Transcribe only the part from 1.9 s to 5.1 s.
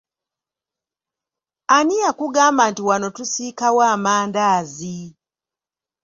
yakugamba nti wano tusiikawo amandaazi?